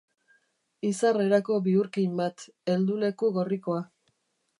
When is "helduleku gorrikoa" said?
2.73-3.83